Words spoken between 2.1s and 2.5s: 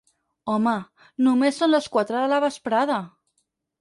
de la